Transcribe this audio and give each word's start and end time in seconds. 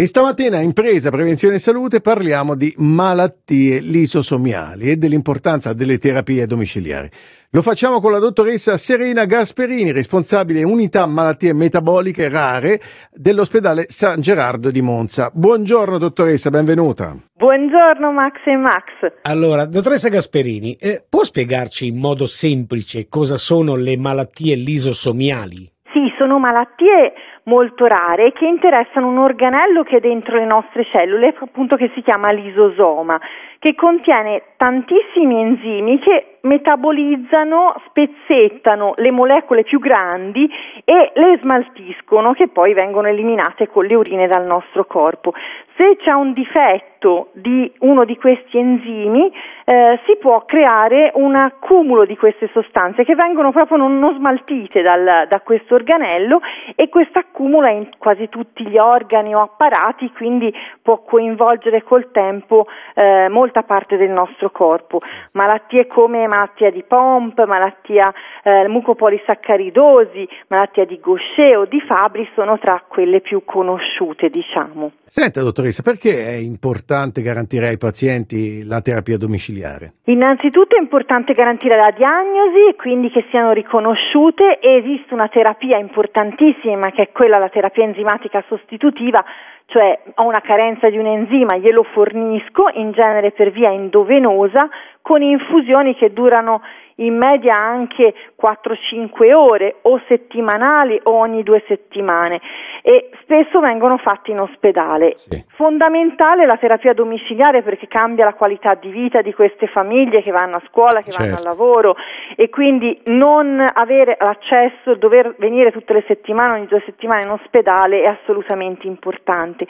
E 0.00 0.06
stamattina 0.06 0.60
in 0.60 0.74
Presa 0.74 1.10
Prevenzione 1.10 1.56
e 1.56 1.58
Salute 1.58 2.00
parliamo 2.00 2.54
di 2.54 2.72
malattie 2.76 3.80
lisosomiali 3.80 4.92
e 4.92 4.96
dell'importanza 4.96 5.72
delle 5.72 5.98
terapie 5.98 6.46
domiciliari. 6.46 7.10
Lo 7.50 7.62
facciamo 7.62 8.00
con 8.00 8.12
la 8.12 8.20
dottoressa 8.20 8.78
Serena 8.78 9.24
Gasperini, 9.24 9.90
responsabile 9.90 10.62
unità 10.62 11.04
malattie 11.06 11.52
metaboliche 11.52 12.28
rare 12.28 12.80
dell'ospedale 13.12 13.88
San 13.98 14.20
Gerardo 14.20 14.70
di 14.70 14.82
Monza. 14.82 15.32
Buongiorno 15.34 15.98
dottoressa, 15.98 16.48
benvenuta. 16.48 17.16
Buongiorno 17.34 18.12
Max 18.12 18.36
e 18.44 18.56
Max. 18.56 18.84
Allora, 19.22 19.64
dottoressa 19.64 20.06
Gasperini, 20.06 20.76
eh, 20.76 21.02
può 21.10 21.24
spiegarci 21.24 21.88
in 21.88 21.98
modo 21.98 22.28
semplice 22.28 23.08
cosa 23.08 23.36
sono 23.36 23.74
le 23.74 23.96
malattie 23.96 24.54
lisosomiali? 24.54 25.68
Sì, 25.90 26.06
sono 26.18 26.38
malattie 26.38 27.14
molto 27.48 27.86
rare 27.86 28.32
che 28.32 28.46
interessano 28.46 29.08
un 29.08 29.18
organello 29.18 29.82
che 29.82 29.96
è 29.96 30.00
dentro 30.00 30.36
le 30.36 30.44
nostre 30.44 30.84
cellule, 30.84 31.34
appunto 31.40 31.76
che 31.76 31.90
si 31.94 32.02
chiama 32.02 32.30
lisosoma, 32.30 33.18
che 33.58 33.74
contiene 33.74 34.42
tantissimi 34.56 35.40
enzimi 35.40 35.98
che 35.98 36.38
metabolizzano, 36.42 37.74
spezzettano 37.86 38.94
le 38.98 39.10
molecole 39.10 39.64
più 39.64 39.80
grandi 39.80 40.48
e 40.84 41.10
le 41.14 41.38
smaltiscono 41.40 42.32
che 42.32 42.48
poi 42.48 42.74
vengono 42.74 43.08
eliminate 43.08 43.68
con 43.68 43.84
le 43.84 43.94
urine 43.94 44.26
dal 44.28 44.46
nostro 44.46 44.84
corpo. 44.84 45.32
Se 45.76 45.96
c'è 45.96 46.12
un 46.12 46.32
difetto 46.32 47.30
di 47.34 47.72
uno 47.80 48.04
di 48.04 48.16
questi 48.16 48.58
enzimi 48.58 49.32
eh, 49.64 50.00
si 50.06 50.16
può 50.16 50.44
creare 50.44 51.12
un 51.14 51.36
accumulo 51.36 52.04
di 52.04 52.16
queste 52.16 52.48
sostanze 52.52 53.04
che 53.04 53.14
vengono 53.14 53.52
proprio 53.52 53.76
non, 53.76 54.14
smaltite 54.16 54.82
dal, 54.82 55.26
da 55.28 55.40
questo 55.40 55.74
organello 55.74 56.40
e 56.74 56.88
questo 56.88 57.18
accumulo 57.38 57.68
è 57.68 57.72
in 57.72 57.88
quasi 57.98 58.28
tutti 58.28 58.66
gli 58.66 58.76
organi 58.76 59.32
o 59.32 59.40
apparati, 59.40 60.10
quindi 60.10 60.52
può 60.82 61.02
coinvolgere 61.02 61.84
col 61.84 62.10
tempo 62.10 62.66
eh, 62.94 63.28
molta 63.28 63.62
parte 63.62 63.96
del 63.96 64.10
nostro 64.10 64.50
corpo. 64.50 65.00
Malattie 65.32 65.86
come 65.86 66.26
malattia 66.26 66.70
di 66.72 66.82
Pomp, 66.82 67.40
malattia 67.46 68.12
eh, 68.42 68.66
mucopolisaccharidosi, 68.66 70.28
malattia 70.48 70.84
di 70.84 70.98
Gaucher 71.00 71.58
o 71.58 71.64
di 71.66 71.80
Fabri 71.80 72.28
sono 72.34 72.58
tra 72.58 72.82
quelle 72.88 73.20
più 73.20 73.44
conosciute, 73.44 74.30
diciamo. 74.30 74.90
Senta 75.10 75.40
dottoressa, 75.40 75.82
perché 75.82 76.26
è 76.26 76.34
importante 76.34 77.22
garantire 77.22 77.68
ai 77.68 77.78
pazienti 77.78 78.62
la 78.62 78.82
terapia 78.82 79.16
domiciliare? 79.16 79.94
Innanzitutto 80.04 80.76
è 80.76 80.80
importante 80.80 81.32
garantire 81.32 81.76
la 81.76 81.90
diagnosi 81.90 82.68
e 82.68 82.76
quindi 82.76 83.10
che 83.10 83.24
siano 83.30 83.52
riconosciute 83.52 84.60
esiste 84.60 85.14
una 85.14 85.28
terapia 85.28 85.78
importantissima 85.78 86.90
che 86.90 87.02
è 87.02 87.12
quella 87.18 87.38
la 87.38 87.48
terapia 87.48 87.82
enzimatica 87.82 88.44
sostitutiva 88.46 89.24
cioè 89.66 89.98
ho 90.14 90.22
una 90.22 90.40
carenza 90.40 90.88
di 90.88 90.96
un 90.96 91.04
enzima, 91.04 91.56
glielo 91.56 91.82
fornisco 91.82 92.70
in 92.72 92.92
genere 92.92 93.32
per 93.32 93.50
via 93.50 93.70
endovenosa 93.70 94.68
con 95.02 95.20
infusioni 95.20 95.96
che 95.96 96.12
durano 96.12 96.62
in 96.98 97.16
media 97.16 97.56
anche 97.56 98.14
4-5 98.40 99.32
ore 99.32 99.76
o 99.82 100.00
settimanali 100.06 101.00
o 101.04 101.12
ogni 101.12 101.42
due 101.42 101.62
settimane 101.66 102.40
e 102.82 103.10
spesso 103.22 103.60
vengono 103.60 103.98
fatti 103.98 104.30
in 104.30 104.40
ospedale. 104.40 105.14
Sì. 105.28 105.44
Fondamentale 105.54 106.46
la 106.46 106.56
terapia 106.56 106.94
domiciliare 106.94 107.62
perché 107.62 107.86
cambia 107.86 108.24
la 108.24 108.34
qualità 108.34 108.74
di 108.74 108.90
vita 108.90 109.20
di 109.22 109.32
queste 109.32 109.66
famiglie 109.66 110.22
che 110.22 110.30
vanno 110.30 110.56
a 110.56 110.62
scuola, 110.68 111.02
che 111.02 111.10
certo. 111.10 111.24
vanno 111.24 111.36
al 111.36 111.42
lavoro 111.42 111.96
e 112.36 112.48
quindi 112.48 113.00
non 113.04 113.64
avere 113.72 114.16
l'accesso, 114.18 114.94
dover 114.94 115.34
venire 115.38 115.72
tutte 115.72 115.92
le 115.92 116.04
settimane, 116.06 116.54
ogni 116.54 116.66
due 116.66 116.82
settimane 116.84 117.22
in 117.22 117.30
ospedale 117.30 118.02
è 118.02 118.06
assolutamente 118.06 118.86
importante. 118.86 119.66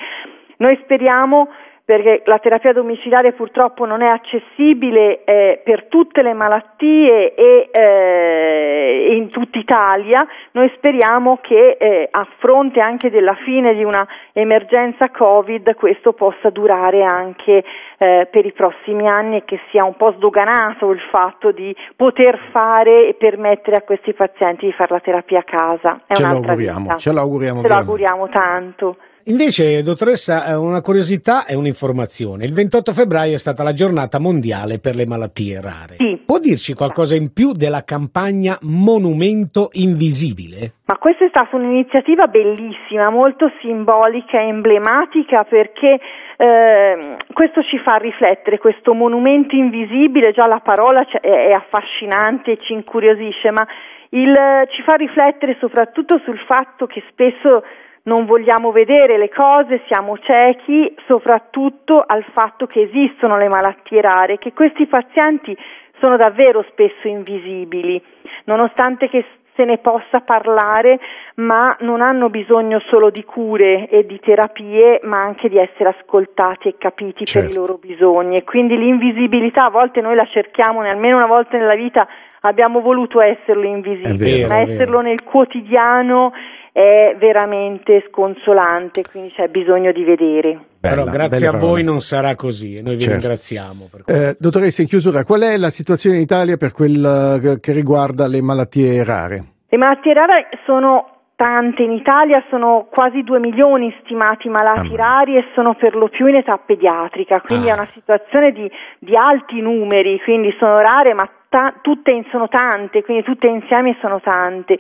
Noi 0.59 0.79
speriamo 0.83 1.49
perché 1.89 2.21
la 2.27 2.39
terapia 2.39 2.75
domiciliare 2.75 3.33
purtroppo 3.33 3.87
non 3.87 4.03
è 4.03 4.09
accessibile 4.09 5.25
eh, 5.25 5.63
per 5.65 5.87
tutte 5.87 6.21
le 6.21 6.35
malattie 6.35 7.35
e 7.35 7.71
eh, 7.73 9.15
in 9.17 9.31
tutta 9.31 9.59
Italia. 9.59 10.27
Noi 10.51 10.71
speriamo 10.77 11.39
che 11.41 11.79
eh, 11.81 12.07
a 12.11 12.29
fronte 12.41 12.81
anche 12.81 13.09
della 13.09 13.35
fine 13.37 13.73
di 13.73 13.85
una 13.85 14.07
emergenza 14.35 15.09
Covid 15.09 15.77
questo 15.77 16.13
possa 16.13 16.51
durare 16.51 17.05
anche 17.05 17.65
eh, 17.97 18.29
per 18.31 18.45
i 18.45 18.53
prossimi 18.53 19.09
anni 19.09 19.39
e 19.39 19.45
che 19.47 19.59
sia 19.71 19.85
un 19.85 19.97
po' 19.97 20.13
sdoganato 20.13 20.91
il 20.91 21.01
fatto 21.11 21.53
di 21.53 21.75
poter 21.97 22.39
fare 22.51 23.09
e 23.09 23.15
permettere 23.15 23.77
a 23.77 23.81
questi 23.81 24.13
pazienti 24.13 24.67
di 24.67 24.73
fare 24.73 24.93
la 24.93 25.01
terapia 25.01 25.39
a 25.39 25.43
casa. 25.43 26.01
È 26.07 26.17
ce 26.17 26.21
l'auguriamo, 26.21 26.99
ce 26.99 27.13
l'auguriamo, 27.13 27.63
ce 27.63 27.69
l'auguriamo 27.69 28.29
tanto. 28.29 28.97
Invece, 29.29 29.83
dottoressa, 29.83 30.47
eh, 30.47 30.55
una 30.55 30.81
curiosità 30.81 31.45
e 31.45 31.55
un'informazione. 31.55 32.47
Il 32.47 32.55
28 32.55 32.95
febbraio 32.95 33.37
è 33.37 33.39
stata 33.39 33.63
la 33.63 33.75
giornata 33.75 34.19
mondiale 34.19 34.79
per 34.79 34.95
le 34.95 35.05
malattie 35.05 35.61
rare. 35.61 35.97
Sì. 35.99 36.23
Può 36.25 36.39
dirci 36.39 36.73
qualcosa 36.73 37.15
in 37.15 37.35
più 37.35 37.53
della 37.53 37.85
campagna 37.85 38.57
Monumento 38.63 39.69
Invisibile? 39.73 40.73
Ma 40.87 40.97
questa 40.97 41.27
è 41.27 41.29
stata 41.29 41.57
un'iniziativa 41.57 42.27
bellissima, 42.27 43.11
molto 43.11 43.53
simbolica 43.61 44.41
e 44.41 44.47
emblematica 44.47 45.45
perché 45.45 46.01
eh, 46.39 47.17
questo 47.35 47.63
ci 47.65 47.77
fa 47.81 47.97
riflettere, 47.97 48.57
questo 48.57 48.95
monumento 48.95 49.55
invisibile, 49.55 50.33
già 50.33 50.47
la 50.47 50.61
parola 50.61 51.07
è 51.21 51.53
affascinante 51.53 52.53
e 52.53 52.59
ci 52.63 52.73
incuriosisce, 52.73 53.51
ma 53.51 53.67
il, 54.11 54.35
ci 54.71 54.81
fa 54.81 54.95
riflettere 54.95 55.59
soprattutto 55.61 56.19
sul 56.25 56.39
fatto 56.47 56.87
che 56.87 57.03
spesso 57.11 57.63
non 58.09 58.25
vogliamo 58.25 58.73
vedere 58.73 59.19
le 59.19 59.29
cose, 59.29 59.83
siamo 59.87 60.17
ciechi 60.19 60.95
soprattutto 61.07 62.03
al 62.05 62.25
fatto 62.33 62.67
che 62.67 62.81
esistono 62.81 63.37
le 63.37 63.49
malattie 63.49 64.01
rare, 64.01 64.39
che 64.39 64.55
questi 64.55 64.87
pazienti 64.87 65.57
sono 66.01 66.17
davvero 66.17 66.65
spesso 66.71 67.07
invisibili, 67.07 68.03
nonostante 68.45 69.09
che 69.11 69.25
se 69.55 69.65
ne 69.65 69.79
possa 69.79 70.21
parlare, 70.21 71.01
ma 71.37 71.77
non 71.81 72.01
hanno 72.01 72.31
bisogno 72.31 72.81
solo 72.89 73.11
di 73.11 73.25
cure 73.25 73.89
e 73.89 74.07
di 74.07 74.19
terapie, 74.21 75.01
ma 75.03 75.21
anche 75.21 75.49
di 75.49 75.59
essere 75.59 75.97
ascoltati 75.99 76.69
e 76.69 76.77
capiti 76.79 77.25
certo. 77.25 77.41
per 77.41 77.51
i 77.51 77.55
loro 77.55 77.77
bisogni. 77.77 78.37
E 78.37 78.45
quindi 78.45 78.79
l'invisibilità 78.79 79.65
a 79.65 79.71
volte 79.71 80.01
noi 80.01 80.15
la 80.15 80.27
cerchiamo, 80.27 80.83
almeno 80.83 81.17
una 81.17 81.27
volta 81.27 81.59
nella 81.59 81.75
vita 81.75 82.07
abbiamo 82.43 82.81
voluto 82.81 83.21
esserlo 83.21 83.67
invisibile, 83.67 84.47
ma 84.47 84.61
esserlo 84.61 85.01
nel 85.01 85.25
quotidiano 85.25 86.33
è 86.79 87.17
veramente 87.19 88.05
sconsolante, 88.09 89.03
quindi 89.03 89.33
c'è 89.33 89.49
bisogno 89.49 89.91
di 89.91 90.05
vedere. 90.05 90.61
Bella, 90.81 91.03
Però 91.03 91.11
grazie 91.11 91.47
a 91.49 91.57
voi 91.59 91.83
non 91.83 92.01
sarà 92.01 92.37
così 92.37 92.77
e 92.77 92.83
noi 92.83 92.95
vi 92.95 93.03
certo. 93.03 93.19
ringraziamo. 93.19 93.91
Eh, 94.07 94.37
dottoressa, 94.39 94.83
in 94.83 94.87
chiusura, 94.87 95.25
qual 95.25 95.41
è 95.41 95.57
la 95.57 95.73
situazione 95.73 96.15
in 96.15 96.23
Italia 96.23 96.57
per 96.57 96.71
quel 96.71 97.41
eh, 97.43 97.59
che 97.59 97.73
riguarda 97.73 98.29
le 98.29 98.41
malattie 98.41 99.03
rare? 99.03 99.43
Le 99.69 99.77
malattie 99.77 100.15
rare 100.15 100.51
sono 100.67 101.23
tante 101.35 101.83
in 101.83 101.91
Italia, 101.91 102.45
sono 102.49 102.87
quasi 102.89 103.25
2 103.25 103.41
milioni 103.41 103.93
stimati 104.05 104.49
malati 104.49 104.93
ah, 104.93 104.97
rari 104.97 105.37
e 105.37 105.47
sono 105.55 105.75
per 105.75 105.97
lo 105.97 106.09
più 106.09 106.29
in 106.29 106.37
età 106.37 106.59
pediatrica, 106.65 107.41
quindi 107.41 107.71
ah. 107.71 107.73
è 107.73 107.75
una 107.75 107.89
situazione 107.93 108.53
di, 108.53 108.71
di, 109.01 109.17
alti 109.17 109.61
numeri, 109.61 110.21
quindi 110.23 110.55
sono 110.61 110.79
rare 110.79 111.13
ma 111.13 111.29
ta- 111.49 111.75
tutte 111.83 112.25
sono 112.31 112.47
tante, 112.47 113.03
quindi 113.03 113.25
tutte 113.25 113.49
insieme 113.49 113.97
sono 114.01 114.21
tante. 114.21 114.79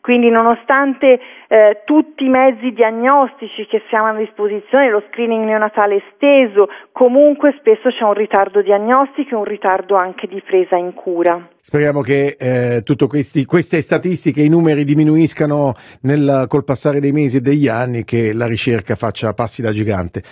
Quindi 0.00 0.30
nonostante 0.30 1.20
eh, 1.48 1.82
tutti 1.84 2.24
i 2.24 2.28
mezzi 2.28 2.72
diagnostici 2.72 3.66
che 3.66 3.82
siamo 3.88 4.08
a 4.08 4.14
disposizione, 4.14 4.90
lo 4.90 5.02
screening 5.08 5.44
neonatale 5.44 6.02
esteso, 6.06 6.68
comunque 6.92 7.54
spesso 7.58 7.90
c'è 7.90 8.04
un 8.04 8.14
ritardo 8.14 8.62
diagnostico 8.62 9.34
e 9.34 9.38
un 9.38 9.44
ritardo 9.44 9.96
anche 9.96 10.26
di 10.26 10.40
presa 10.40 10.76
in 10.76 10.94
cura. 10.94 11.48
Speriamo 11.62 12.00
che 12.00 12.36
eh, 12.38 12.82
tutte 12.82 13.06
queste 13.06 13.82
statistiche, 13.82 14.42
i 14.42 14.48
numeri 14.48 14.84
diminuiscano 14.84 15.74
nel, 16.02 16.46
col 16.48 16.64
passare 16.64 16.98
dei 16.98 17.12
mesi 17.12 17.36
e 17.36 17.40
degli 17.40 17.68
anni, 17.68 18.02
che 18.02 18.32
la 18.32 18.46
ricerca 18.46 18.96
faccia 18.96 19.34
passi 19.34 19.62
da 19.62 19.70
gigante. 19.70 20.22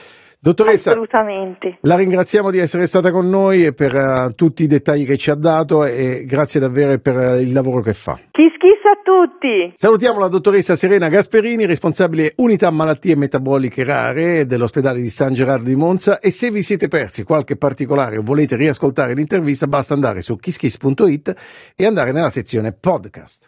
Dottoressa, 0.41 0.91
Assolutamente. 0.91 1.79
la 1.81 1.97
ringraziamo 1.97 2.53
di 2.53 2.59
essere 2.59 2.87
stata 2.87 3.11
con 3.11 3.29
noi 3.29 3.65
e 3.65 3.73
per 3.75 3.93
uh, 3.93 4.35
tutti 4.35 4.63
i 4.63 4.69
dettagli 4.69 5.05
che 5.05 5.17
ci 5.17 5.31
ha 5.31 5.35
dato 5.35 5.85
e 5.85 6.25
grazie 6.27 6.61
davvero 6.61 6.97
per 7.01 7.17
uh, 7.17 7.41
il 7.41 7.53
lavoro 7.53 7.81
che 7.81 7.95
fa. 7.95 8.21
Chi 8.31 8.49
schissa 8.55 8.91
a 8.91 9.01
tutti! 9.03 9.75
Salutiamo 9.79 10.21
la 10.21 10.29
dottoressa 10.29 10.77
Serena 10.77 11.09
Gasperini, 11.09 11.67
responsabile 11.67 12.35
unità 12.37 12.71
malattie 12.71 13.17
metaboliche 13.17 13.83
rare 13.83 14.47
dell'ospedale 14.47 15.01
di 15.01 15.11
San 15.11 15.35
Gerardo 15.35 15.69
di 15.69 15.75
Monza 15.75 16.21
e 16.21 16.31
se 16.39 16.53
vi 16.53 16.63
siete 16.63 16.87
persi 16.87 17.25
qualche 17.25 17.57
particolare 17.57 18.19
o 18.19 18.23
volete 18.23 18.55
riascoltare 18.55 19.15
l'intervista 19.15 19.67
basta 19.67 19.95
andare 19.95 20.23
su 20.23 20.37
kisskiss.it 20.37 21.35
e 21.75 21.85
andare 21.85 22.13
nella 22.13 22.31
sezione 22.31 22.77
podcast. 22.79 23.47